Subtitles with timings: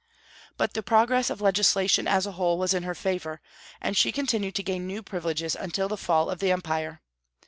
[0.57, 3.39] But the progress of legislation, as a whole, was in her favor,
[3.79, 7.03] and she continued to gain new privileges until the fall of the empire.